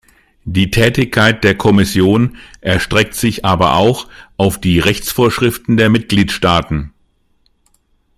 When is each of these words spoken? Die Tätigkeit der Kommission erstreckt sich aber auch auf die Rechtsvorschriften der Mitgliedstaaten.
Die 0.45 0.71
Tätigkeit 0.71 1.43
der 1.43 1.53
Kommission 1.55 2.35
erstreckt 2.59 3.13
sich 3.13 3.45
aber 3.45 3.75
auch 3.75 4.07
auf 4.35 4.59
die 4.59 4.79
Rechtsvorschriften 4.79 5.77
der 5.77 5.91
Mitgliedstaaten. 5.91 6.91